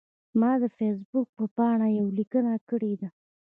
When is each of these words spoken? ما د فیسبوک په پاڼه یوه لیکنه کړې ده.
ما 0.39 0.51
د 0.61 0.63
فیسبوک 0.77 1.27
په 1.37 1.45
پاڼه 1.55 1.87
یوه 1.97 2.11
لیکنه 2.19 2.51
کړې 2.69 2.93
ده. 3.01 3.09